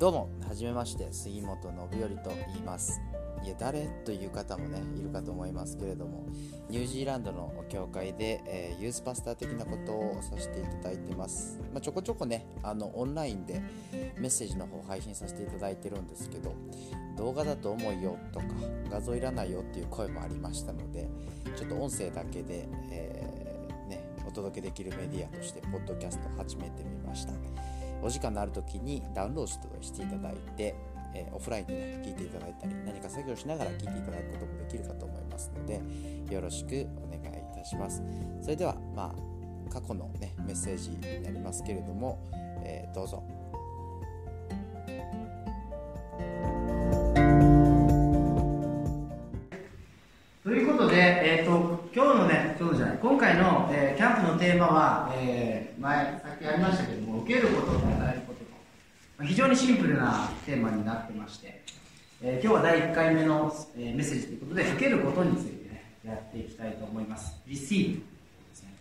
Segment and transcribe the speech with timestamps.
[0.00, 3.02] どうもはじめまして杉本信頼と言います。
[3.44, 6.26] いや誰という方もねいるかと思いますけれども
[6.70, 13.62] ニュージーランドの教会で、えー、ユースパスター的なことをさせていただいてます、まあ、ちょこちょこねあのオンラインで
[14.16, 16.54] メッセージの方配信させていただいてるんですけど
[17.18, 18.46] 動画だと重いよとか
[18.90, 21.08] 画像いらないよっていう声もありましたので
[21.56, 27.79] ちょっと音声だけで、えー、ね、お届けできるメディアとしてポッドキャスト始めてみました。
[28.02, 30.74] お時間のある時にダウンロードしていただいて
[31.14, 35.80] えー、オフラインでね、聞いていただいたり、何か作業しながら聞いていただくこともできるかと思いますので、
[36.32, 38.02] よろしくお願いいたします。
[38.40, 42.18] それでは、まあ、過去のね、メッセージになりますけれども、
[42.62, 43.22] えー、どうぞ。
[50.42, 58.40] ということで、えーと、今日のね、今日じゃない、今回の、えー、キャンプのテーマは、えー、前、さっきやりましたけども、受けることと与えること。
[59.22, 61.62] 非常にシンプルなテーマになってまして、
[62.22, 67.36] えー、今日は第1回目の、えー、メッセージということで、受けることについてね、やっていきたいと思います。
[67.46, 68.02] receive で
[68.54, 68.74] すね。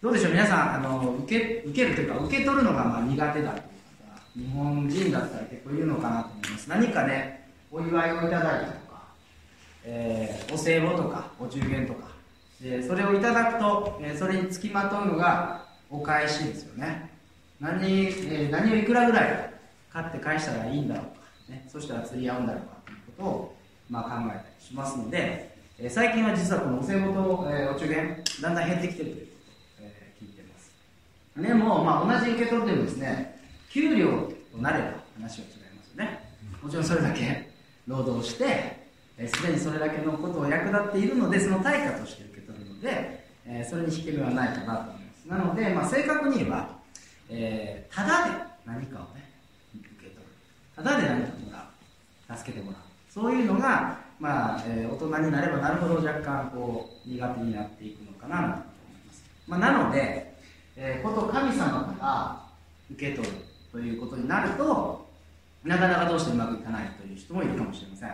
[0.00, 3.58] どうでしょう、皆さん、あの受け受けるというか、受け取るのがまあ苦手だと
[4.38, 6.70] いう方、日本人だったら結構いるのかなと思います。
[6.70, 8.87] 何かね、お祝いをいただいた、
[9.90, 12.08] えー、お歳暮とか、お中元とか、
[12.60, 17.10] でそれをいただくと、えー、それにつきまとうのがお返しですよね。
[17.58, 19.54] 何,、えー、何をいくらぐらい
[19.90, 23.56] 買って返したらいいんだろうか、ね、そしたら釣り合うんだろうかということを、
[23.88, 29.32] まあ、考えたりしますので、えー、最近は実はこのお歳暮と、えー、お中元だんだん減ってきてるというこ
[29.78, 30.70] とを、え、聞いてます。
[31.36, 36.28] でも、まあ、同じ受け取ってもですね給料となれば話は違いますよね。
[36.62, 37.48] もちろんそれだけ
[37.86, 38.77] 労働して
[39.26, 46.78] すで、にそれだけのことを役立っているのでその対価として受け取るので、え、それに引け目はないかなと思いますなので、まあ、正確に言えば
[47.30, 48.30] えー、ただで
[48.64, 49.30] 何かをね、
[49.74, 50.22] 受け取る。
[50.74, 51.70] ただで何かもら
[52.34, 52.36] う。
[52.38, 52.80] 助けてもらう。
[53.10, 58.56] そういうのが、まあ、えー、大人になればなるほど若干こう、苦手になっていくのかなと思い
[59.06, 59.24] ます。
[59.46, 60.34] まあ、なので、
[60.76, 62.42] えー、こと神様から
[62.92, 63.34] 受け取る
[63.72, 65.06] ということになると、
[65.64, 68.10] なかなかどうしてうまくいかないという人もいるかもしれません。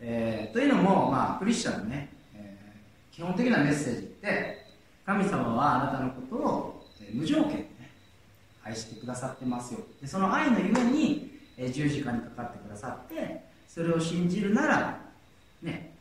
[0.00, 4.66] えー、というのも、まあ、クリスチャンのね、えー、基本的なメッセージって、
[5.04, 7.66] 神様はあなたのことを、えー、無条件で、ね
[8.66, 9.80] 愛してくださってますよ。
[10.00, 14.98] でその愛のゆえに、え十字架にかかってくださってそれを信じるなら
[15.62, 15.94] ね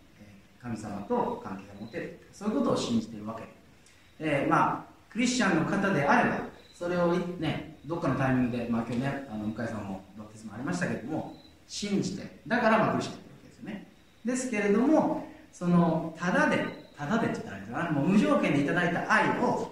[0.62, 2.20] 神様と関係が持てる。
[2.34, 3.44] そういうことを信じているわけ。
[4.24, 6.40] で、えー、まあクリスチャンの方であれば
[6.74, 11.36] それをねどっかのタイミングで、まあ、今日ねあの向井さんもバプテスマありましたけども
[11.68, 12.40] 信じて。
[12.48, 13.25] だからまあクリスチャン。
[14.26, 16.66] ですけれどもそのただで
[16.98, 19.72] ただでって言ったらいいもう無条件でいただいた愛を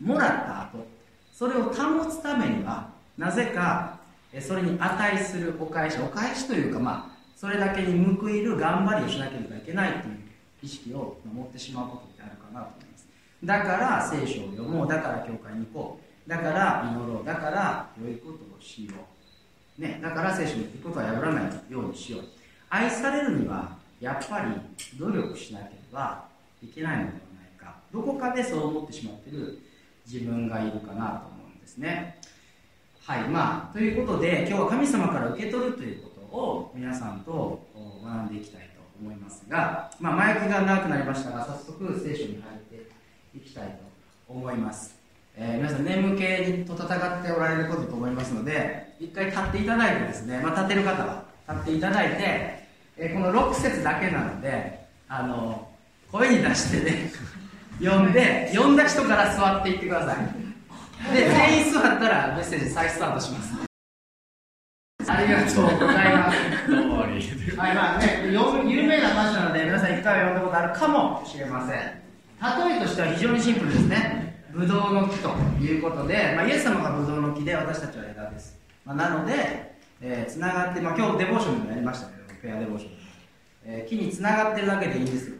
[0.00, 0.86] もらった後
[1.32, 3.98] それを保つためにはなぜか
[4.40, 10.18] それに値するお返しお返しというかまあそれだけに報いる頑張りをしなければいけないという
[10.62, 13.08] 意識を持ってしまうことってあるかなと思います。
[13.44, 18.92] だから聖書を読もうだから教会に行こうだから祈ろうだから良いことをしよ
[19.78, 22.22] う、ね、だから聖書に行くことは破らないようにしよう。
[22.70, 26.24] 愛されるにはやっぱり努力しなければ
[26.62, 27.18] いけないのではな
[27.56, 27.76] いか。
[27.92, 29.60] どこかでそう思ってしまってる
[30.04, 32.18] 自分がいるかなと思うんですね。
[33.04, 37.66] はいまあということで今日は神様から受け取るということを皆さんと
[38.04, 42.88] 学んでいきたいと思いますが、まあ、前置きが長くなりましたが早速聖書に入って
[43.36, 44.94] いきたいと思います、
[45.36, 52.61] えー、皆さん眠気と戦っておられることと思いますので一回立っていただいてですね、まあ、立てる方は立っていただいて、
[52.96, 55.68] えー、この6節だけなのであの
[56.10, 57.12] 声に出してね
[57.80, 61.14] 呼んで呼んだ人から座っていってください。
[61.14, 63.54] で全員座ったらメッセージ再スタートします。
[65.08, 66.70] ありがとうございます。
[66.70, 71.78] どうもはいまあね有名な場所なので皆さん一回は読んだことあるかもしれません。
[71.78, 74.22] 例えとしては非常にシンプルですね。
[74.52, 75.30] ブドウの木と
[75.62, 82.92] いうことで、まあ、イエス様がブドウの木で私たちは枝です、まあ、なので、えー、つながって、まあ、今日デボーションでもやりましたけどペアデボーション、
[83.64, 85.36] えー、木につながってるだけでいいんですよ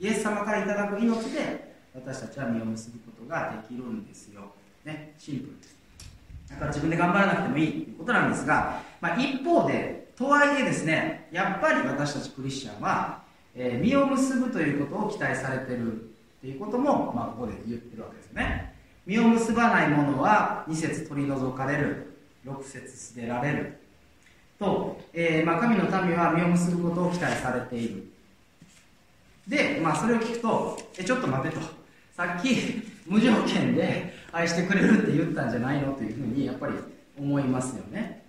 [0.00, 4.52] イエス様からいただく命で私たちは実を結ぶことができるんですよ。
[4.84, 5.76] ね、シンプルです。
[6.50, 13.22] だから自分で頑張らなくてもいいということなんですが、まあ、一方で、とはいえですね、やっぱり私たちクリスチャンは、
[13.54, 15.94] えー、実を結ぶということを期待されてるっ
[16.40, 18.74] ていうことも、まあ、ここで言ってるわけですね。
[19.06, 22.14] 実を結ばないものは2節取り除かれる、
[22.44, 23.81] 6節捨てられる。
[24.62, 28.04] と、えーまあ、神の民は実を結ぶことを期待されている。
[29.48, 31.82] で、まあ、それを聞くと、え、ちょっと待てと。
[32.16, 36.74] さっき無条件で愛してくれるって言ったんじゃないのというふうにやっぱり
[37.18, 38.22] 思いますよね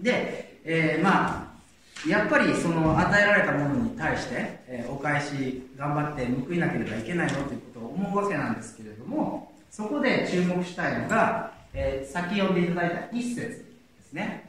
[0.00, 13.54] で、えー、まあやっぱりその与えられたものに対して、えー、お返し頑張って報いなければいけないのということを思うわけなんですけれどもそこで注目したいのが、えー、先読んでいただいた一節で
[14.02, 14.47] すね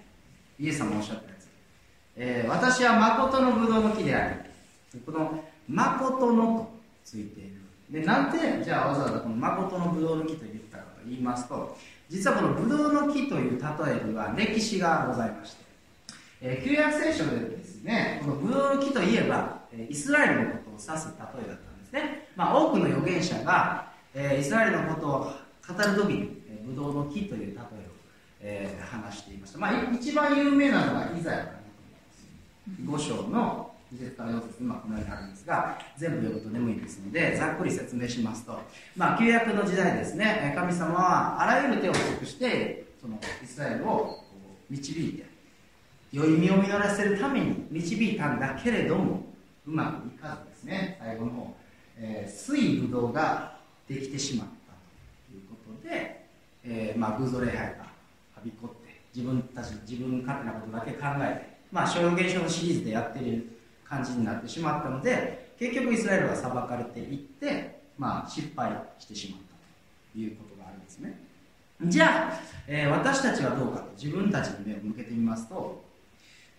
[0.60, 1.48] イエス様おっしゃったやつ、
[2.18, 7.60] えー、私は誠のブドウの木でありこの誠のとついている。
[7.90, 11.78] でなんでじゃあわざわざこの誠のブドウの木と言ったかと言いますと
[12.08, 15.64] 実はこのブドウの木という例えには歴史がございまして、
[16.42, 19.60] えー、旧約聖書でですねこのブドウの木といえば
[19.90, 27.69] イスラエルのことを指す例えだったんですね、まあ、多くの預言者が、えー、イスラエルのことを語る時に、えー、ブドウの木という例
[28.42, 31.58] え、ー、話していました、まあ、一番有名なのがイザヤかなと
[32.78, 38.60] 思います5章の2節から4節今このようにあるんですが全部読むと眠いですのでざっくり説明しますと、
[38.96, 44.24] まあ、旧約の時代ですね神様はあらゆる手を尽くしてそのイスラエルを
[44.70, 45.26] 導いて
[46.12, 49.30] 良い実を実らせるために導いたんだけれども
[49.68, 50.98] うまくいかずですね。
[51.00, 51.56] 最後の方、
[51.98, 53.58] えー、水ぶどうが
[53.88, 54.74] できてしまった
[55.32, 56.26] ということで、
[56.64, 57.76] えー、まあ偶像礼拝
[58.40, 63.48] はびこって自分たち自分勝手なことだけ考えてまあ、商用現象のシリーズでやってる
[63.86, 69.48] 感じになってしまったので結局イスラエルは裁かれていって、まあ、失敗してしまった
[70.14, 71.20] ということがあるんですね。
[71.86, 75.82] じゃあ、えー、私たちはどうかと自分たちに目を向けてみますと、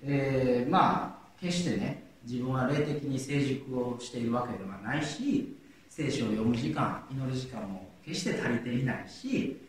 [0.03, 5.57] えー、まあ決してね自分は霊的に成熟をしているわけではないし
[5.91, 9.61] 聖書を読む時間祈る時間も決して足りていないし、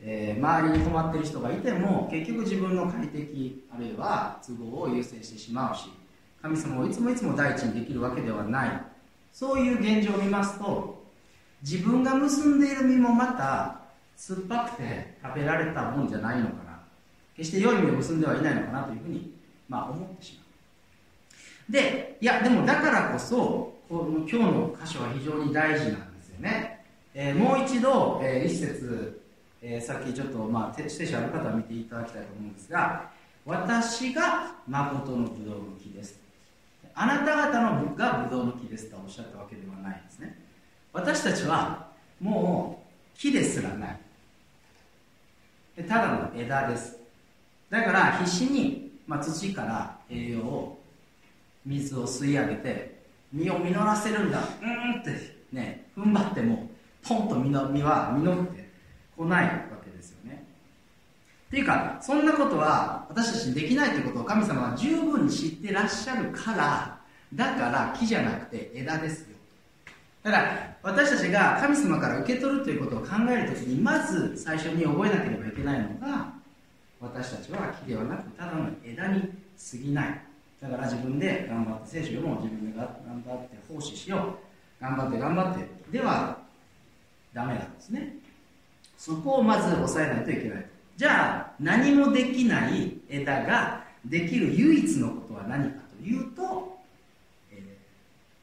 [0.00, 5.86] えー、周りに困ってる人がいても結局自分の快適あるいは都合を優先してしまうし
[6.42, 8.82] 神様をいつもいつも第一にできるわけではない。
[9.32, 11.04] そういう現状を見ますと
[11.62, 13.80] 自分が結んでいる実もまた
[14.16, 16.80] 酸っぱくて食べられたもんじゃないのかな。
[17.36, 19.34] 決して良い実を結んではいないのかなというふうに、
[19.68, 20.42] まあ、思ってしま
[21.68, 21.72] う。
[21.72, 29.20] でいやでもだからこそこの今日の箇所は非常に大事なんですよね、えー、もう一度、えー、一節、
[29.62, 33.10] えー、さっきちょっと、まあ、聖書ある方は見ていただきたいと思うんですが
[33.46, 36.18] 私が誠のブドウの木です。
[36.94, 40.36] あなた方のがブドウの木ですとおっしゃったわけではないんですね。
[40.92, 41.88] 私たちは
[42.20, 42.82] も
[43.14, 44.00] う木ですらない。
[45.86, 46.98] ただの枝です。
[47.70, 50.82] だから必死に、まあ、土から栄養を
[51.64, 54.40] 水を吸い上げて実を実らせるんだ。
[54.40, 54.66] う
[54.98, 56.68] んってね踏ん張っても
[57.06, 58.65] ポンと実の実は実って
[59.16, 59.50] こないわ
[59.84, 60.44] けですよね。
[61.48, 66.98] っていうかそんなことは私たちにできないということを神様は十分に知ってらっしゃるから
[67.34, 69.36] だから木じゃなくて枝ですよ。
[70.22, 76.32] ただ私たちが神様から受け取るということを考えるときにまず最初に覚えなければいけないのが
[77.00, 80.20] 私たちは木ではなくただの枝に過ぎない。
[80.60, 82.86] だから自分で頑張って聖書読も自分で頑
[83.24, 84.36] 張って奉仕しよ
[84.80, 84.82] う。
[84.82, 85.68] 頑張って頑張って。
[85.92, 86.38] では
[87.32, 88.16] ダメなんですね。
[88.96, 90.66] そこをまず抑えないといけない。
[90.96, 96.78] じゃあ何もできない枝ができる唯一のことは何かというと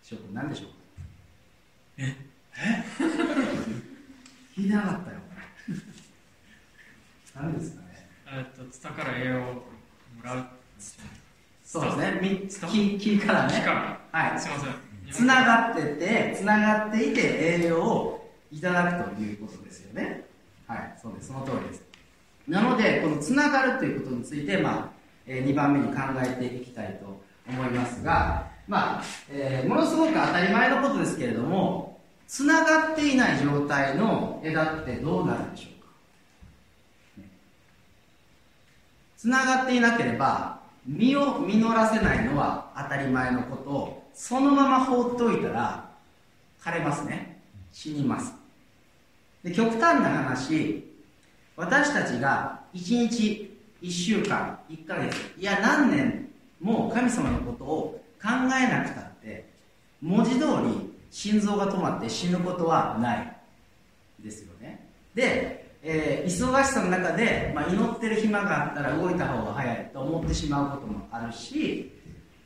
[0.04, 0.74] 翔くん何でしょうか？
[1.98, 2.16] え？
[2.58, 2.84] え？
[4.56, 5.18] 聞いてなかったよ。
[7.36, 8.08] 何ですかね？
[8.28, 9.64] えっとツタから栄養をも
[10.24, 10.46] らう
[11.64, 12.70] そうですね。
[12.70, 13.54] 木木からね。
[13.56, 14.20] 木から？
[14.30, 14.40] はい。
[14.40, 14.74] すいません。
[15.12, 17.22] つながっててつながっていて
[17.62, 20.26] 栄養をいただくということですよね
[20.68, 21.28] はいそうです。
[21.28, 21.84] その通りです。
[22.48, 24.90] なのでこのつながるということについて、まあ
[25.26, 37.28] えー、2番目に考えていきたいと思いますがまあ、えー、ものすごく当たり前のことですけれどもつながっていない状態の枝ってどうなるでしょうか？
[39.18, 45.90] つながっていなければ実を実らせないのは当たり前のことをそのまま放っておいたら
[46.62, 47.42] 枯れますね。
[47.72, 48.43] 死にます。
[49.44, 50.88] で極端な話
[51.56, 56.30] 私たちが1日1週間1ヶ月いや何年
[56.62, 59.46] も神様のことを考えなくたって
[60.02, 63.34] 文字通り心臓が止まって死ぬことはない。
[64.24, 64.88] ですよね。
[65.14, 71.92] で、えー、忙しさの中で、まあ、祈ってる暇があったら動いた方が早いと思ってしまうこともあるし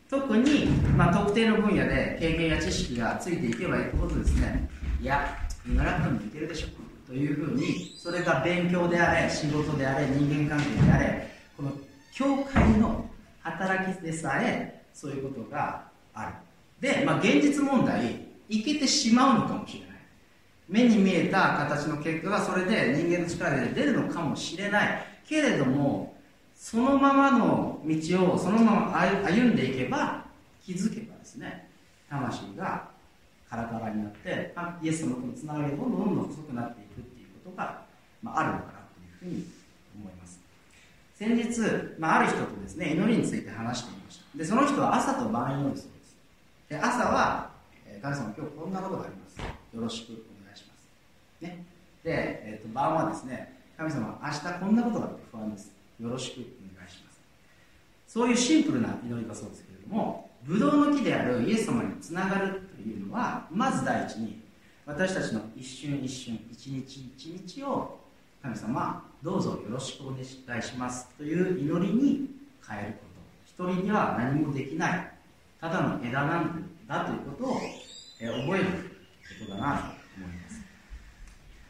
[0.09, 0.65] 特に、
[0.97, 4.67] まあ、特定の分野で経験や知識がついていけばいくほどですね
[4.99, 6.86] いや今楽にいけるでしょ。
[7.07, 11.71] というふうにそれが勉強であれ仕事であれ人間関係であれこの
[12.13, 13.09] 教会の
[13.41, 16.33] 働きでさえそういうことがある。
[16.81, 19.87] で、まあ、現実問題いけてしまうのかもしれない。
[20.67, 25.03] 目に見えた形の結果がそれで人間の力で出るのかもしれない。
[25.27, 26.17] けれども
[26.55, 30.25] そのままの道をそのまま歩んでいけば
[30.61, 31.69] 気づけばですね
[32.09, 32.89] 魂が
[33.49, 37.81] カラカラになってイエス様とのつながりがどんどんどんどん細くなっていくっていうことが、
[38.27, 38.71] まあ、あるのかな
[39.19, 39.45] というふうに
[39.95, 40.39] 思います。
[41.15, 41.59] 先日、
[41.97, 44.37] まあ、ある人とですね祈りについて話していました。
[44.37, 46.17] でその人は朝と晩祈るそうです。
[46.69, 47.51] で朝は、
[47.85, 49.37] えー、神様今日こんなことがあります。
[49.37, 50.87] よろしくお願いします。
[51.41, 51.65] ね。
[52.03, 55.71] で、えーと、晩はですね神様明日こんなことがあって不安です。
[56.01, 57.21] よろしくお願いします。
[58.07, 64.41] そういうシンプルな祈りだそうですけれどもブドウの木であるイエス様につながるというのはまず第一に
[64.85, 67.96] 私たちの一瞬一瞬一日一日を
[68.47, 72.29] 神様どうぞよろしくお願いしますという祈りに
[72.65, 72.99] 変えるこ
[73.59, 75.11] と一人には何もできない。
[75.59, 77.57] ただの枝なんだということを、
[78.21, 78.65] え覚える
[79.39, 79.83] ことだなと
[80.17, 80.61] 思います。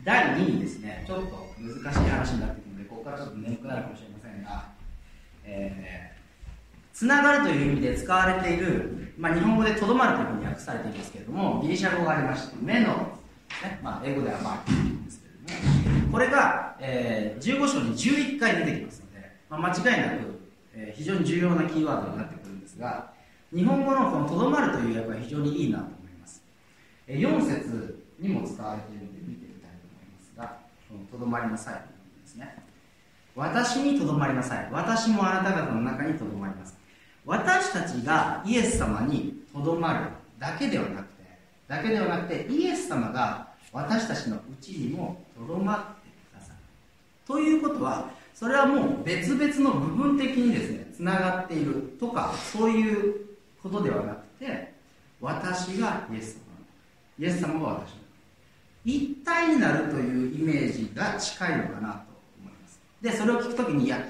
[0.03, 1.25] 第2にですねちょっと
[1.57, 4.69] 難しい話になってくるのでここからちょっと眠くなるかもしれませんが、
[5.45, 6.17] えー
[6.93, 14.96] つながるという意味で使われている、まあ、日本語でとどまるというふうに訳されているんですけれどもギリシャ語がありまして目の、ねまあ、英語ではマークんですけれども
[16.11, 20.39] これが、えー、15章に11回出てきますので、まあ、間違いなく、
[20.73, 23.11] えー、非常に重要なキーワードになってくるんですが
[23.53, 26.43] 日本語のこのとどまるという訳は非常にいいなと思います、
[27.07, 30.57] えー、4節にも使われているので見てみたいと思いますが
[31.11, 32.55] とどまりなさいというですね。
[33.35, 34.67] 私にとどまりなさい。
[34.71, 36.75] 私もあなた方の中にとどまります。
[37.25, 39.99] 私たちがイエス様にとどまる
[40.39, 41.23] だけではなくて
[41.67, 43.46] だけではなくてイエス様が
[43.77, 46.57] 私たちのうちにもとどまってくださる
[47.27, 53.27] ということはそれはもう別々の部分的にですねつながっているとかそういう
[53.61, 54.73] ことではなくて
[55.21, 56.41] 私がイエス様
[57.19, 57.97] イエス様が私の
[58.83, 61.97] 一体になるというイメージが近いのかなと
[62.39, 62.79] 思います。
[63.01, 64.03] でそれを聞くときにいや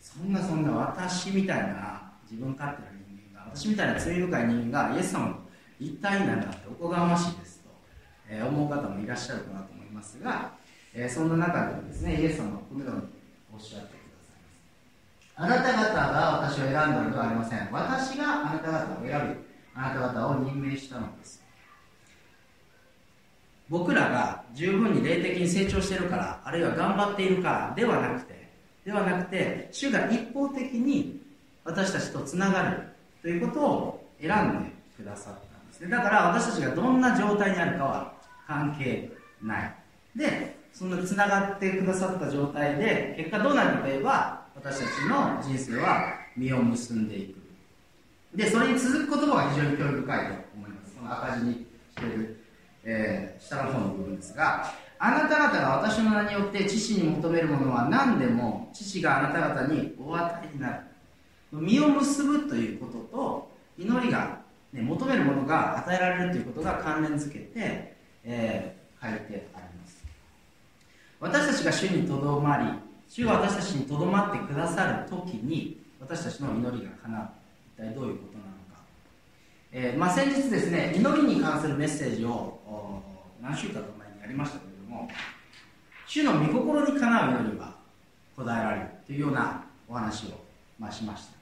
[0.00, 5.34] そんなそんな私みたいな自分勝手な人間が私みたいな罪深い人間がイエス様と
[5.78, 7.51] 一体になるなんておこがましいです、
[8.32, 10.52] え、思う方もいらっしゃるかなと思いますが、
[10.94, 13.02] え、そんな中でもですねイエス様はこのように
[13.54, 13.96] おっしゃってくだ
[14.26, 15.62] さいます。
[15.62, 17.68] あなた方が私を選んだのではありません。
[17.70, 21.42] 私があなた方を選びあなた方を任命したのです。
[23.68, 28.48] 僕らが十分に霊的に成長してるからあるいは頑張っているからではなくて
[28.84, 31.22] ではなくて主が一方的に
[31.64, 32.82] 私たちとつながる
[33.22, 35.88] ということを選んでくださったんですね。
[35.88, 38.12] だから私たちがどんな状態にあるかは
[38.52, 39.10] 関係
[39.42, 39.74] ない。
[40.14, 47.42] でそんなつながってくださった状態で結果どうなるかといえば私たちの人生は実を結んでいく。
[48.34, 50.94] でそれに続く言葉が非常に興味深いと思います。
[50.96, 51.66] この赤字にし
[51.96, 52.44] てる、
[52.84, 60.80] えー、下の方の部分ですがあなた方が私の名によって父に求めるものは何でも父があなた方にお与えになる。
[61.52, 64.38] 実を結ぶということと祈りが、
[64.72, 67.91] ね、求めるものが与えられるということが関連づけて、
[68.24, 70.04] えー、書いてあります。
[71.20, 72.64] 私たちが主にとどまり
[73.08, 77.28] 主が私たちにとどまってくださる時に私たちの祈りが叶う。
[77.76, 78.82] 一体どういうことなのか、
[79.72, 83.02] えー、まあ、先日ですね祈りに関するメッセージを
[83.40, 85.08] 何週間か前にやりましたけれども
[86.06, 87.74] 主の御心にかなう祈りは
[88.36, 90.28] 答えられるというようなお話を、
[90.78, 91.32] まあ、しました。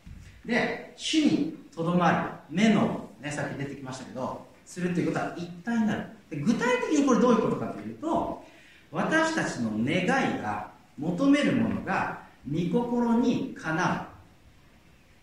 [0.47, 2.19] で主にとどまる
[2.49, 6.07] 目の、ね、さっき出てきましたけどするということは一体になる。
[6.31, 8.45] 具体的にこれどういうことかというと
[8.93, 14.05] 私たちの願いが求めるものが御心にかなう、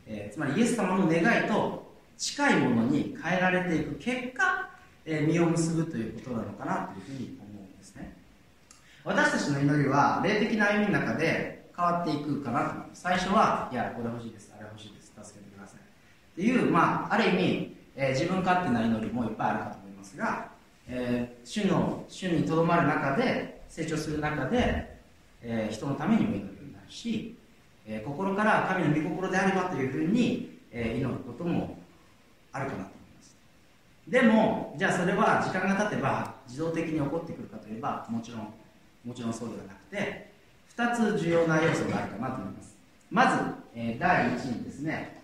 [0.08, 1.88] えー、つまりイエス様の願いと
[2.18, 4.70] 近いものに変えられていく結果、
[5.06, 8.16] えー、実を結ぶということなのかなというふうに思うんですね。
[9.04, 13.02] 私たちの祈りは霊的な歩みの中で変わっていくかなと思います。
[13.02, 14.52] 最初はいやこれ欲しいです。
[14.58, 15.14] あれ欲しいです。
[15.24, 15.80] 助けてください。
[15.80, 20.57] っていう、まあ、ある意味、えー、自分勝手な祈りもいっぱいあるかと思いますが、
[20.90, 24.98] えー、主の主にとどまる中で成長する中で、
[25.42, 27.36] えー、人のためにも祈るようになるし、
[27.86, 31.78] えー、心から神の御心であればというふうに、えー、祈ることも
[32.52, 33.36] あるかなと思います。
[34.08, 38.54] でもじゃあそれは時間が経てば自動的に起こってくるかといえばもちろん
[39.04, 40.32] もちろんそうではなくて
[40.76, 42.78] 2つ重要な要素があるかなと思います。
[43.10, 43.38] まず、
[43.76, 45.18] えー、第1にですね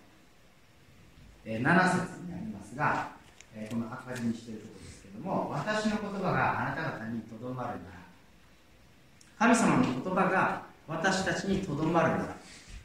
[1.46, 3.12] えー、7節にありますが、
[3.54, 4.73] えー、この赤字にしているところ。
[5.16, 7.78] れども私の言葉があなた方にとどまるなら
[9.40, 12.36] 神様の言葉が私たちにとどまるなら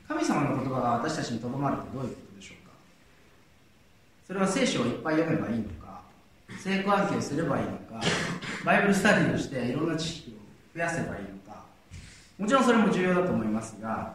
[0.06, 2.72] 神様の言葉が私たちにとどまるってどういうことでしょうか？
[4.26, 6.00] それは聖書をいっぱい読めばいいのか
[6.58, 8.00] 成功暗記をすればいいのか
[8.64, 10.34] バイブルスタディをしていろんな知識を
[10.74, 11.64] 増やせばいいのか
[12.38, 14.14] もちろんそれも重要だと思いますが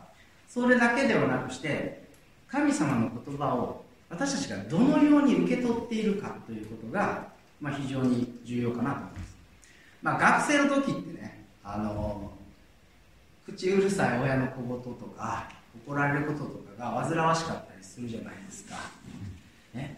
[0.50, 2.04] それだけではなくして
[2.48, 7.33] 神様の言葉を私たちがどのように受け取っているかということが、
[7.64, 9.38] まあ、非常に重要かなと思います、
[10.02, 12.30] まあ、学生の時ってねあの
[13.46, 15.48] 口うるさい親の小言とか
[15.88, 16.46] 怒られることと
[16.78, 18.76] かが煩わしかったりするじゃないですか、
[19.74, 19.98] ね、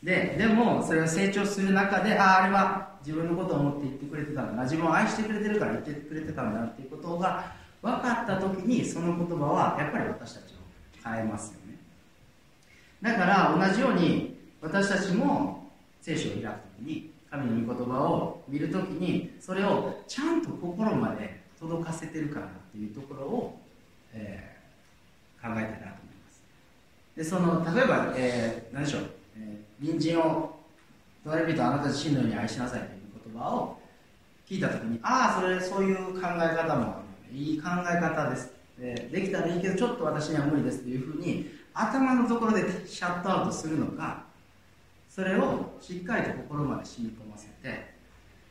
[0.00, 4.52] ででもそれを成長する中であああれは自分のことを思って言ってくれてたんだ。
[4.52, 10.56] な自分を愛してくれてるから言ってくれてたんだなっていうことが分かった時にその言葉はやっぱり私たちを
[11.02, 11.78] 変えますよね。
[13.02, 15.59] だから同じように私たちも
[16.00, 16.46] 聖書を開く
[16.78, 23.60] 時に神の御言葉を見る時にそれをちゃんと心まで届かせてるかなっていうところを、
[24.12, 26.42] えー、考えたいなと思います。
[27.16, 29.02] でその例えば、えー、何でしょう、
[29.36, 30.56] えー、隣人を
[31.22, 32.90] 隣人あなた自身のように愛しなさいという
[33.32, 33.78] 言葉を
[34.48, 36.96] 聞いた時にああそれそういう考え方も
[37.32, 38.52] いい考え方です。
[38.78, 44.24] でできたらいいけどちょっと私には無理ですというふうに頭のところでシャットアウトするのか
[45.20, 47.92] それをしっかりと心まで染み込ませて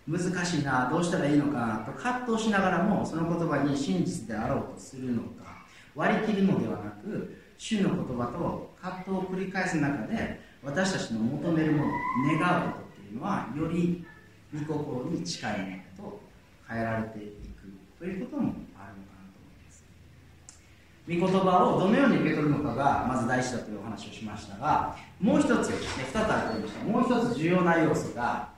[0.07, 11.91] 難しいなどうしたらいいのかなと葛藤しながらもその言葉に真実であろうとするのか割り切るのではなく主の言葉と葛藤を繰り返す中で私たちの求めるもの
[12.39, 14.05] 願うことっていうのはより
[14.53, 15.65] 御心に近いも
[15.97, 16.21] のと
[16.69, 18.53] 変えられていくということも
[21.09, 25.75] 御言葉をどのように受け取るのかがまず大事だというお話をしましたがもう一つ、ね、
[26.13, 26.85] 2つあると言いました。
[26.85, 28.49] もう一つ重要な要素が、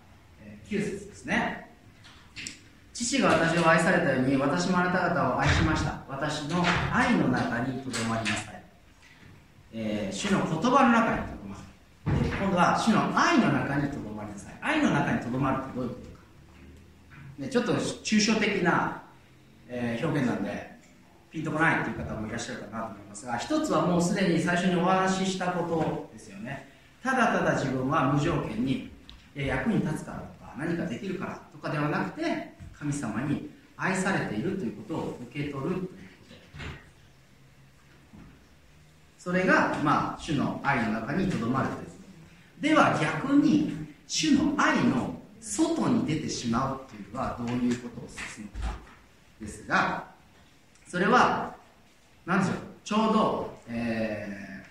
[0.43, 1.71] え、9節ですね。
[2.93, 6.03] 父が私を愛されたように私もあなた方を愛しました。
[6.07, 8.63] 私の愛の中にとどまりなさい、
[9.73, 11.61] えー、主の言葉の中にとどまる、
[12.07, 14.57] えー、今度は主の愛の中にとどまりなさい。
[14.61, 16.17] 愛の中にとどまるってどういうことか、
[17.39, 19.01] ね、ちょっと抽象的な、
[19.67, 20.70] え、表現なんで
[21.31, 26.69] ピンとこないという方もいらっしゃるかなと思いますが一つはもうすでに最初にお話ししたことですよね。
[27.01, 28.91] ただただ自分は無条件に
[29.33, 35.91] 役に立つからとか何かできるからとかではなくて神様に愛されているということを受け取るということ。
[39.17, 41.91] それが、まあ、主の愛の中にとどまるというこ
[42.59, 42.67] と。
[42.67, 43.73] では逆に
[44.05, 48.75] 主の愛の外に出てしまうというのはどういうことを指すのか
[49.39, 50.10] ですが
[50.91, 51.55] それは
[52.25, 54.61] 何でしょうちょうど、え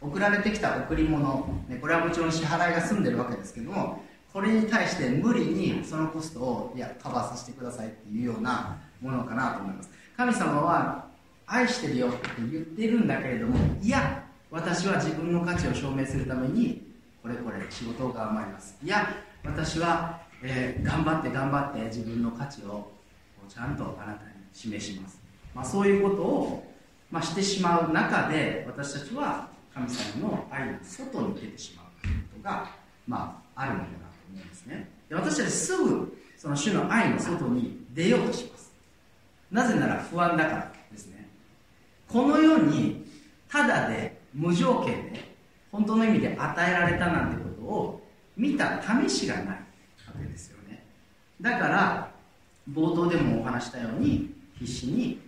[0.00, 9.90] ー、送られてきた贈り物、ね、これはもちろん支払いが済んでるわけですけどもこれに対して無理にそのコストをいやカバーさせてくださいっていうようなものかなと思います。
[10.16, 11.04] 神様は
[11.46, 12.18] 愛してるよって
[12.50, 18.78] 言ってるんだけれどもいや私は自分の価値を証明するためにこれこれ仕事を頑張ります。
[18.82, 19.14] いや
[19.44, 22.90] 私は、えー、頑張って頑張って自分の価値を
[23.46, 25.20] ちゃんとあなたに示します、
[25.54, 26.72] まあ、そういうことを、
[27.10, 32.70] まあ、してしまう中で私たちは神様の愛の外に出てしまうということが、
[33.06, 33.94] まあ、あるのかなと
[34.32, 34.88] 思うんですね。
[35.08, 38.72] で私たちすぐその主の愛の外に出ようとします。
[39.50, 41.28] なぜなら不安だからですね。
[42.08, 43.04] この世に
[43.48, 45.34] ただで無条件で
[45.72, 49.56] 本当の意味で与えられたなんてことを見た試しがないわ
[50.20, 50.84] けですよね。
[51.40, 52.10] だから
[52.70, 55.20] 冒頭でもお話したように必死に、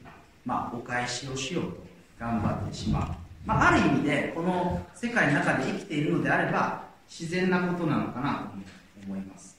[0.45, 1.87] まあ、お返しをしようと
[2.19, 3.03] 頑張ってしまう、
[3.47, 9.59] まあ、ある意味でこの世界の中で生きているのであれば自然なことなのかなと思います。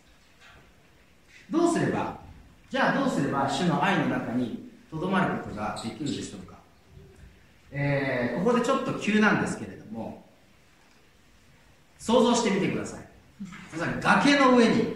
[1.50, 2.20] どうすれば
[2.70, 6.58] じゃあどうすれば主の愛の中にとどまることができるでしょうか、
[7.72, 10.26] えー、ここでちょっと急なんですけれども
[11.98, 13.08] 想像してみてください。
[14.02, 14.96] 崖の上に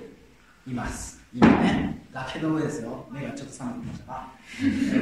[0.67, 1.21] います。
[1.33, 2.04] 今ね。
[2.15, 3.05] 崖の上ですよ。
[3.11, 4.13] 目がちょっと冷めてきました。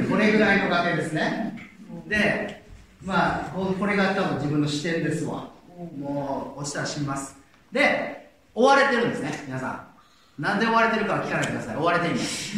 [0.02, 1.56] がこれぐらいの崖ですね。
[2.08, 2.64] で
[3.04, 5.48] まあこれが多分自分の視点ですわ。
[5.96, 7.36] もう落ちたら死にます。
[7.70, 9.86] で追われてるんですね皆さ
[10.38, 10.42] ん。
[10.42, 11.76] なんで追われてるかは聞かないでください。
[11.76, 12.56] 追われています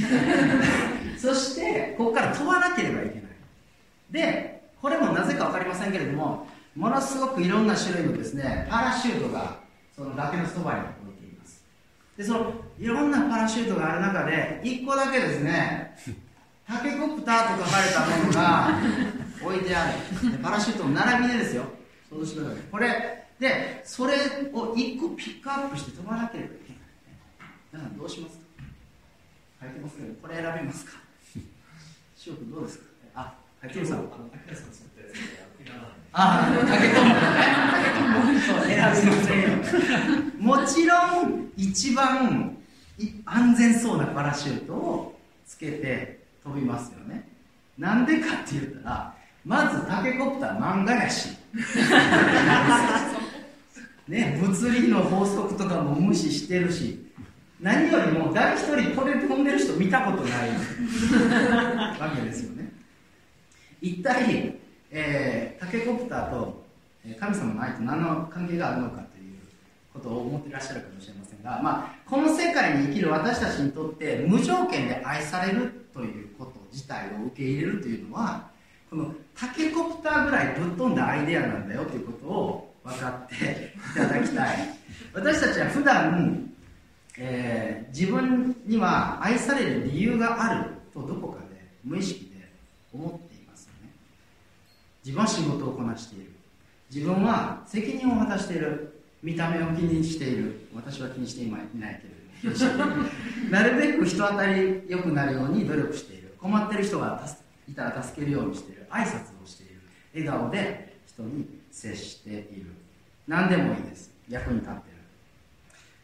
[1.28, 3.22] そしてここから飛ばなければいけない。
[4.10, 9.58] でこれもなぜか分かりませんけれどもものすごくいろんな種類のですねパラシュートが
[9.94, 10.80] その崖のそばに
[12.16, 15.96] でそのいろんなパラシュートがある中で1個だけですね
[16.66, 18.78] タケコプターと書かれたものが
[19.42, 19.98] 置いてある。
[20.42, 21.64] パラシュートの並びでですよ。
[22.72, 23.24] これ。
[23.38, 24.16] でそれを
[24.74, 26.78] 1個ピックアップして飛ばなければいけない。
[27.72, 28.44] 皆さんどうしますか？
[29.60, 30.92] 書いてますけどこれ選びますか？
[32.16, 32.84] 翔くんどうですか？
[33.14, 33.98] あ書いてますか
[36.12, 37.14] ああ、竹とんぼ
[38.32, 38.40] ね。
[38.40, 39.48] そう、選びませんよ。
[40.40, 42.55] もちろん、一番
[43.24, 47.28] 安全そうなパラシュートをつけて飛びますよね。
[47.78, 51.36] なんでかって言ったら、まずタケコプター漫画やし。
[54.08, 57.04] ね物理の法則とかも無視してるし
[57.60, 60.50] 何よりも誰一人これ飛んでる人見たことない。
[61.98, 62.70] わけですよね。
[63.80, 64.54] 一体、
[64.90, 66.64] えー、タケコプターと
[67.18, 69.38] 神様の愛と何の関係があるのかという
[69.92, 78.48] ことを思っていらっしゃるかもしれませんが、まあ、この世界に生きる私たちにとって無条件で愛されるということ自体を受け入れるというのは
[78.88, 84.56] このタケコプターぐらいぶっ飛んだアイデアなんだよということを分かって いただきたい。
[85.12, 86.46] 私たちは普段
[87.18, 92.50] えー、自分には愛される理由があるとどこかで無意識で
[92.92, 93.90] 思っていますよね。
[95.02, 96.32] 自分は仕事をこなしている。
[96.92, 98.95] 自分は責任を果たしている。
[99.22, 100.68] 見た目を気にしている。
[100.74, 102.86] 私は気にしていないけれど
[103.50, 106.34] なるべく人当たり良くなるように努力している。
[106.38, 107.26] 困ってる人が
[107.68, 108.86] いたら助けるようにしている。
[108.90, 109.80] 挨拶をしている。
[110.14, 112.66] 笑顔で人に接している。
[113.26, 114.10] 何でもいいです。
[114.28, 114.96] 役に立ってる。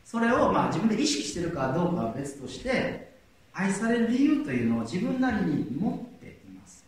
[0.04, 3.12] それをまあ自分で意識してるかどうかは別として
[3.52, 6.84] 愛される理由というのを自分なりに持っています。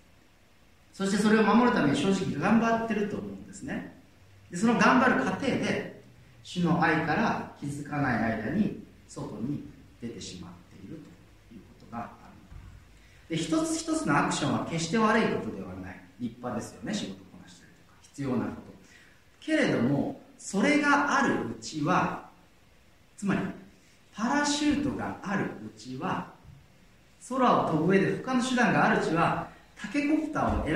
[0.93, 3.95] そしてそれを守るために正直頑張ってると思うんですね。
[4.51, 5.94] でその頑張る過程で
[6.45, 9.65] 主の愛から気づかない間に外に
[10.01, 11.01] 出てしまっている
[11.49, 12.11] ということがある。
[13.29, 16.01] で一つ一つのアクションは決して悪いことではない。
[16.21, 18.55] 立派ですよね仕事こなしたりとか必要なこと
[19.41, 22.29] けれどもそれがあるうちは
[23.17, 23.41] つまり
[24.15, 26.33] パラシュートがあるうちは
[27.29, 30.75] 空を飛ぶ上で他の手段があるうちはタケコプターを選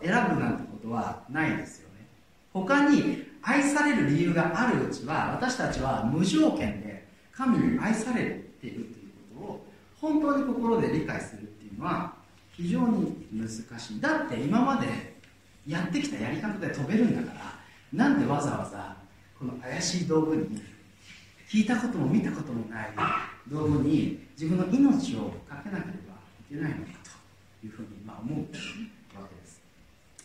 [0.00, 2.06] ぶ選ぶなんてことはないですよね。
[2.52, 8.86] 他に愛される理由があるうちは私たちは無条件で神に愛されているという
[9.38, 9.66] ことを
[10.00, 12.12] 本当に心で理解するっていうのは
[12.50, 14.88] 非常に難しいだって今まで
[15.64, 18.96] やってきたやり方で飛べるんだからなんでわざわざ
[19.38, 20.60] この怪しい道具に
[21.48, 22.88] 聞いたことも見たこともない
[23.48, 26.16] 道具に自分の命をかけなければ
[26.50, 26.92] いけないのか
[27.60, 29.60] というふうにまあ思うわけです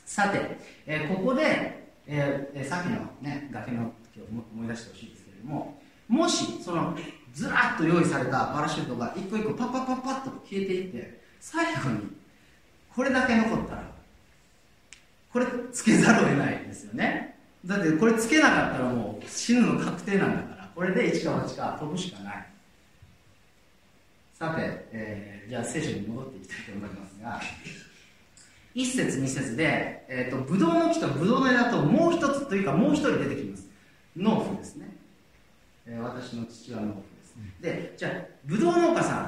[0.08, 0.58] さて、
[0.88, 6.98] えー、ここで、えー、さっきの、ね、崖の時を思い出してほしいですけれどももしその
[7.34, 12.00] ずらっと用意されたパラシュートが一個一個パッパッパッパッと消えていって最後に
[12.94, 13.92] これだけ残ったら
[15.32, 17.38] これつけざるを得ないですよね。
[17.66, 22.46] だってこれつけなかったらもう死ぬの確定なんだからこれで一か八か飛ぶしかない。
[24.34, 27.40] さて、えー、じゃあ聖書に戻っていきたいと思いますが
[28.74, 33.70] 一節二節で、えーと、ブドウの木とブドウの枝ともう一つというかもう一人出てきます。
[34.16, 34.98] 農夫ですね、
[35.86, 37.36] えー、私の父は農夫です。
[37.62, 38.12] でじゃあ
[38.46, 39.22] ブドウ農家さ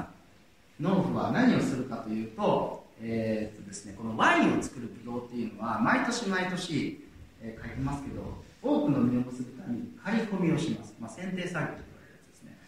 [0.80, 7.04] ん農夫は何をするかというと,、えーとですね、このワインを作るブドウっていうのは毎年毎年、
[7.42, 8.22] えー、書いてますけど
[8.62, 12.58] 多くの実を結ぶために刈り込みをします、まあ、剪定作業と言われるやつですね。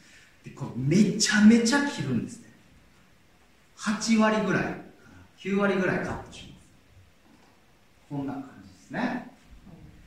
[0.45, 2.47] でこれめちゃめちゃ切るんですね。
[3.79, 4.75] 8割ぐらい
[5.39, 6.46] 9割ぐらいカットします
[8.09, 9.31] こんな感じですね。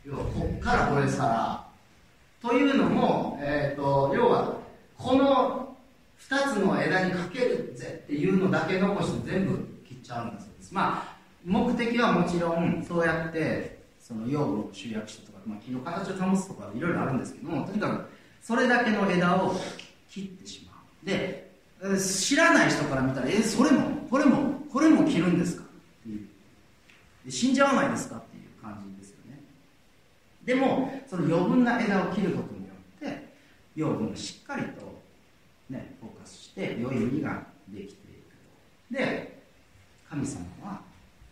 [0.06, 1.70] 要はこっからこれさら。
[2.42, 4.56] というのも、えーと、要は
[4.98, 5.76] この
[6.20, 9.58] 2つの枝にかけるぜっていうのだけ残して全部
[9.88, 10.74] 切っちゃうんだそうです。
[10.74, 18.06] まあ目的はもちろんそうやってその養分を集約してとかまあ、木の形を保つとかいろいろあるんですけどもとにかく
[18.42, 19.56] それだけの枝を
[20.10, 21.06] 切ってしまう。
[21.06, 21.50] で
[21.98, 25.64] 知らない人から見たら「えそれもこれもこれも切るんですか?」
[27.30, 29.40] 死んじゃわないですかっていう感じですよね。
[30.44, 33.34] でもその余分な枝を切ることによって
[33.76, 35.02] 養分がしっかりと、
[35.70, 38.36] ね、フォーカスして良い実ができていく
[38.92, 38.98] と。
[38.98, 39.40] で
[40.10, 40.82] 神様は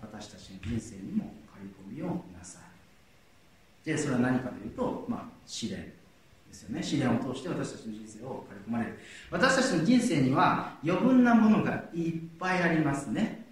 [0.01, 3.87] 私たちの人生にも刈り込みをなさい。
[3.89, 6.83] でそれは何かというと、まあ、試練ですよね。
[6.83, 8.99] 試練を通して私たちの人生を刈り込まれる。
[9.31, 13.45] 私たちの人生には余分なものがいっぱいありますね、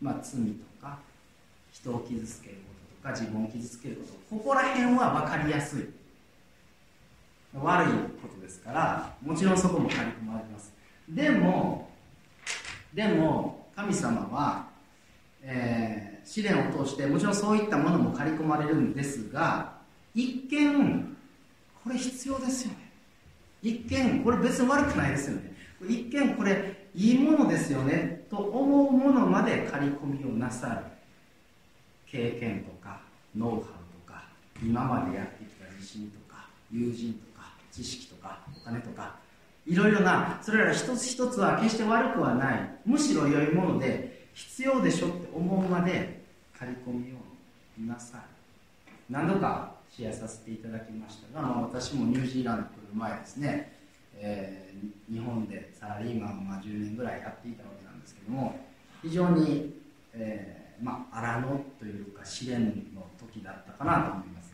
[0.00, 0.71] まあ、罪と
[1.82, 2.62] 人を傷つけるこ
[3.02, 5.88] ととか自分を傷つけることここら辺は分かりやすい。
[7.54, 7.92] 悪い
[8.22, 10.72] ことですからもちろんそこも刈り込まれます。
[11.08, 11.90] でも
[12.94, 14.68] でも神様は、
[15.42, 19.72] えー試練を通してもちろんそういったものも刈り込まれるんですが
[20.14, 21.16] 一見
[21.82, 22.92] これ必要ですよね。
[23.60, 25.52] 一見これ別に悪くないですよね。
[25.88, 28.24] 一見これいいものですよね。
[28.30, 30.84] と思うものまで刈り込みをなさる。
[32.12, 33.00] 経験とか
[33.34, 34.24] ノウハウとか
[34.62, 39.16] 今までやってきた自信とか友人とか知識とかお金とか
[39.66, 46.22] いろいろなそれら一つ一つは決して悪くはないむしろ良いもので必要でしょって思うまで
[46.58, 47.16] 刈り込みを
[47.86, 48.20] なさい。
[49.10, 53.72] 何度かシェアさせていただきましたが、ま、私もニュージーランド来る前ですね、
[54.16, 58.58] えー、日本でサラリーマンを10年ぐらいやっていたわけなんですけども
[59.02, 59.74] 非常に、
[60.14, 62.64] えー、まあ、荒野というか試練
[62.94, 64.52] の時だったかなと思います。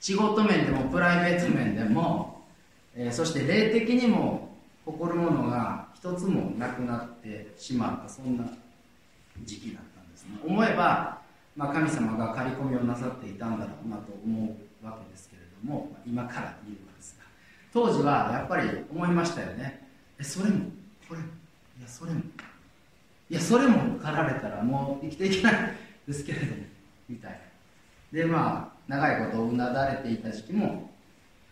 [0.00, 2.42] 仕事面でもプライベート面でも、
[2.94, 8.44] えー、そして霊的にも誇るものが一つもなくなってしまったそんな
[9.44, 10.38] 時期だったんですね。
[10.46, 11.18] 思えば、
[11.56, 17.24] まあ、神様が刈り込みをなさっていたんだろうなと思うわけですけれども、まあ、今から言うのですが。
[17.72, 19.86] 当時はやっぱり思いましたよね。
[20.18, 20.66] えそれも
[21.08, 21.26] これも
[21.78, 22.20] いやそれも。
[23.30, 25.54] いやそれも狩られたらもう生きていけない
[26.06, 26.70] ですけれども。
[27.08, 27.38] みたいな
[28.12, 30.90] でまあ長いことうなだれていた時期も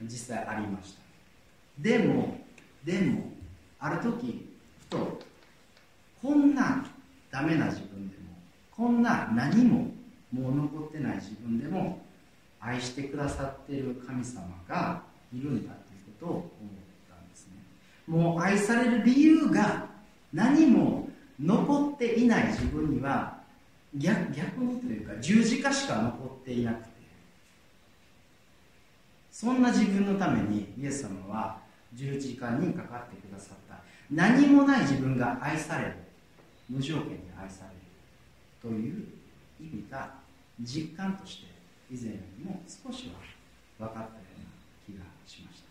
[0.02, 1.00] 実際ありました。
[1.80, 2.38] でも
[2.84, 3.32] でも
[3.80, 4.46] ある時
[4.80, 5.20] ふと
[6.22, 6.84] こんな
[7.30, 8.34] ダメな自分でも
[8.70, 9.92] こんな何も
[10.32, 12.00] もう残ってない自分でも
[12.60, 16.44] 愛してくださっている神様がいるんだということを思っ
[17.08, 17.54] たんですね。
[18.06, 19.86] もう愛される理由が
[20.32, 21.07] 何も
[21.40, 23.38] 残っていない自分には
[23.94, 26.98] 逆逆にというか十字架しか残っていなくて。
[29.38, 31.60] そんな自分のためにイエス様は
[31.94, 33.80] 十字架にかかってくださった。
[34.10, 35.94] 何もない自分が愛される。
[36.68, 37.76] 無条件に愛される
[38.60, 39.06] という
[39.60, 40.12] 意味が
[40.60, 41.46] 実感として
[41.88, 43.12] 以前よりも少し
[43.78, 44.48] は分かったような
[44.84, 45.68] 気がしました。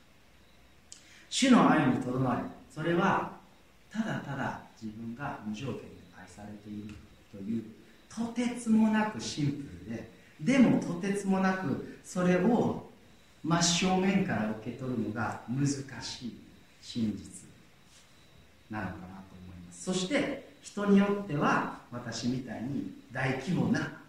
[1.30, 2.46] 主の愛にとどまる。
[2.74, 3.34] それは
[3.92, 5.82] ただただ自分が無条件で
[6.20, 6.96] 愛されている
[7.32, 7.63] という
[8.10, 10.10] とてつもなくシンプルで
[10.40, 12.88] でもとてつもなくそれを
[13.44, 16.38] 真正面から受け取るのが難しい
[16.82, 17.48] 真実
[18.70, 19.84] なのかなと思います。
[19.84, 24.00] そして人によっては私みたいに大規模な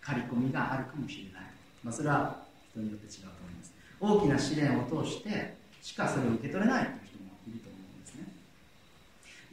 [0.00, 1.50] 刈り込みがあるかもしれない、
[1.84, 3.72] まあ、それは人によって違うと思います。
[4.00, 8.26] 大きな試練を通してしかそれを受け取れないい人もいると思うんですね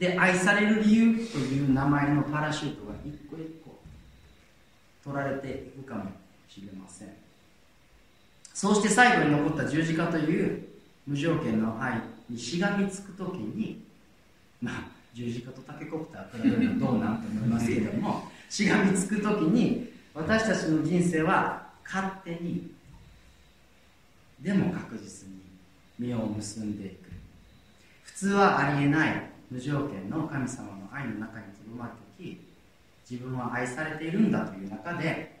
[0.04, 3.78] で愛される理由という名前のパラシュートが一個一個
[5.02, 6.10] 取られていくかも
[6.48, 7.08] しれません。
[8.52, 10.68] そうして最後に残った十字架という
[11.06, 13.82] 無条件の愛にしがみつくときに
[14.60, 14.74] まあ
[15.14, 22.70] 十字架とタケコプター比べるのどうなんと思いますけれどもしがみつくときに私たちの人生は勝手に
[24.40, 25.34] でも確実に
[25.98, 27.10] 実を結んでいく。
[28.02, 29.33] 普通はありえない。
[29.54, 32.40] 無条件の神様の愛の中にとどまるとき
[33.08, 35.38] 自分は愛されているんだという中で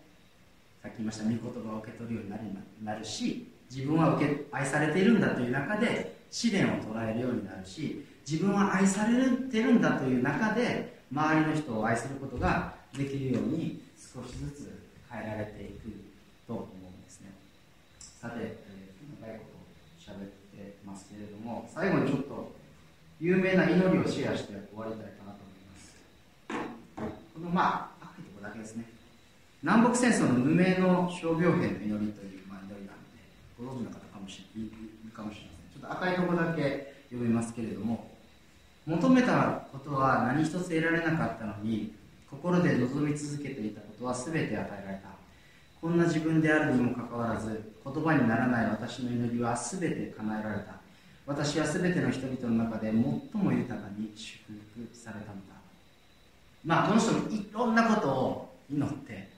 [0.80, 2.42] さっき言いました御言葉を受け取るようになる
[2.84, 9.18] なるし自分は受け愛されているんだという中で試練を捉えるようになるし自分は愛され
[9.50, 15.90] てるんだという中で周りの人を愛することができるように少しずつ変えられていく
[16.46, 17.32] と思うんですね。
[17.98, 19.44] さて、えー、長いこ
[20.06, 20.18] と喋っ
[20.54, 22.63] てますけれども最後にちょっと
[23.20, 25.94] 有名な祈りをシェアして終わりたいかなと思います。
[27.34, 28.84] このまあ赤いところだけですね。
[29.62, 33.24] 南北戦争の無名の傷病兵の祈りという、まあ、祈りなので
[33.58, 34.70] ご存知の方かもしれい
[35.12, 35.80] かもしれません。
[35.80, 38.10] ちょっと赤いところだけ読みますけれども
[38.86, 41.94] 求めたことは何一つ得られなかったのに
[42.30, 45.14] 心で望み続けていたことは全て与えられた。
[45.80, 50.83] こんな自分であるにもかかわらず言葉にならない私の祈りは全て叶えられた。
[51.26, 55.54] 私は全ての人々の中で最も豊かに祝福されたのだ。
[56.64, 59.28] まあこの人もいろんなことを祈って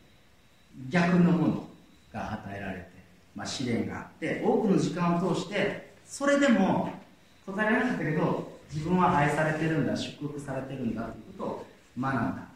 [0.91, 1.69] 逆のもの
[2.13, 2.87] が与えられて、
[3.35, 6.93] まあ、試練があって多くの時間を通してそれでも
[7.47, 11.67] 答えられなかったけど自分は愛されてるんだ祝福されてるんだということを
[12.01, 12.49] 学んだ。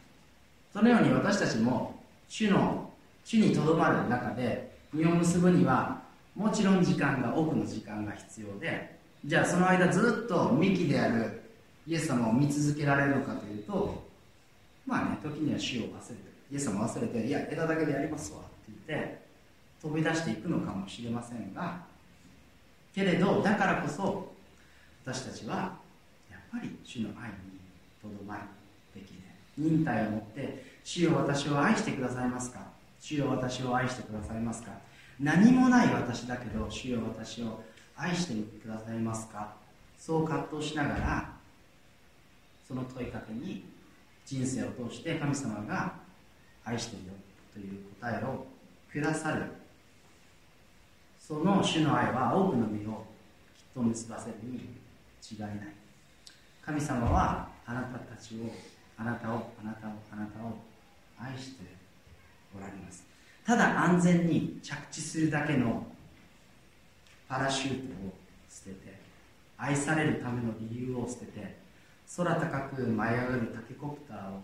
[0.73, 1.95] そのように私たちも
[2.29, 2.91] 主の
[3.25, 6.01] 主にとどまる中で実を結ぶには
[6.35, 11.43] もちろん時間が多くの時間が必要でじゃあその間ずっと幹である
[11.87, 14.03] イエス様を見続けられるのかというと
[14.87, 15.95] まあね時には主を忘れて
[16.51, 18.49] イエス様忘れていや枝だけでやりますわって
[18.89, 19.21] 言って
[19.83, 21.81] 飛び出していくのかもしれませんが
[22.95, 24.33] けれどだからこそ
[25.05, 25.79] 私たちは
[26.31, 27.61] やっぱり主の愛に
[28.03, 28.41] とどまる
[28.95, 29.21] べきで
[29.57, 32.61] 忍耐を持って主よ私を愛してくださいますか？
[33.01, 34.71] 主よ私を愛してくださいますか？
[35.21, 37.63] 何もない私だけど主よ私を
[38.03, 39.55] 愛してくださいますか？
[39.99, 41.31] そう葛藤しながら
[42.67, 43.65] その問いかけに
[44.25, 45.93] 人生を通して神様が
[46.65, 47.13] 愛してるよ
[47.53, 48.47] という答えを
[48.91, 49.43] くださる。
[51.19, 53.05] その主の愛は多くの実を
[53.57, 54.59] きっと結ばせるに
[55.31, 55.59] 違いない。
[56.65, 58.51] 神様はあなたたちを
[58.97, 60.59] あなたをあなたをあなたを
[61.21, 61.65] 愛して
[62.57, 63.05] おられます。
[63.45, 65.87] ただ安全に着地するだけの
[67.31, 68.13] パラシュートを
[68.51, 68.99] 捨てて
[69.57, 71.59] 愛されるための理由を捨てて
[72.17, 74.41] 空高く舞い上がるタケコプターを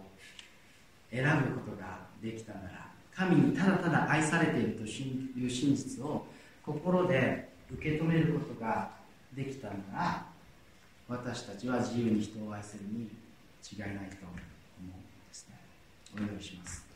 [1.11, 6.27] 選ぶことができたなら神にただただ愛されているという真実を
[6.64, 8.90] 心で受け止めることが
[9.35, 10.27] できたなら
[11.09, 13.09] 私たちは自由に人を愛するに
[13.68, 14.31] 違いないと思
[14.81, 14.90] うん
[15.29, 15.59] ですね。
[16.14, 16.87] お祈りします。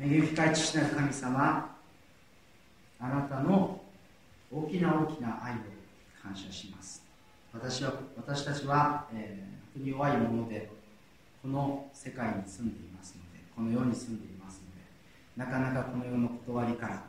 [0.00, 1.81] 恵み深い父なる神様
[3.02, 3.80] あなたの
[4.50, 5.56] 大きな大きな愛を
[6.22, 7.02] 感謝します。
[7.52, 10.70] 私は私たちは、えー、本当に弱いもので
[11.42, 14.86] この世界に住んでいますのでこの世に住んでいますので
[15.36, 17.02] なかなかこの世の断りから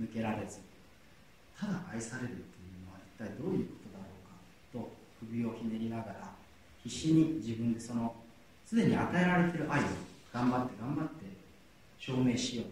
[0.00, 0.60] 抜けられず
[1.58, 4.06] ただ愛されるというのは一体どういうことだろ
[4.72, 6.32] うかと首をひねりながら
[6.84, 8.14] 必死に自分でその
[8.64, 9.82] すでに与えられている愛を
[10.32, 11.26] 頑張って頑張って
[11.98, 12.70] 証明しようと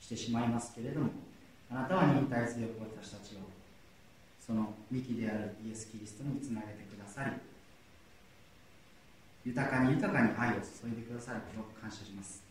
[0.00, 1.10] してしまいますけれども
[1.70, 3.46] あなたは忍耐強く私たちを
[4.44, 7.38] その幹であるイエス・キリストにつなげてくださり
[9.46, 12.42] 豊かに豊かに愛を注いでくださることを感謝します。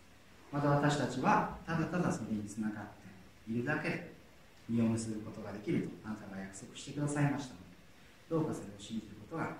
[0.51, 2.86] また私たちはただただそれにつながっ
[3.45, 4.13] ているだけで
[4.67, 7.77] 実を結ぶことができるとあなたが約束してくださいましたので
[8.29, 9.53] どうかそれを信じることが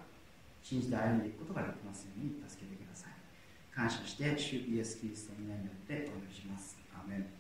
[0.63, 3.13] 信じて歩んでいくことができますように助けてください。
[3.75, 6.77] 感謝して主イエス・キリストの皆によってお願いします。
[6.95, 7.38] アメン。